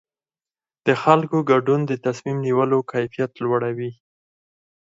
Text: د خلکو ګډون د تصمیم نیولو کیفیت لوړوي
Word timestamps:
د 0.85 0.87
خلکو 1.03 1.37
ګډون 1.51 1.79
د 1.87 1.91
تصمیم 2.05 2.37
نیولو 2.47 2.79
کیفیت 2.91 3.31
لوړوي 3.43 3.91